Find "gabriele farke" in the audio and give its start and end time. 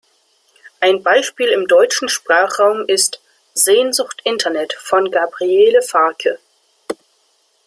5.11-6.39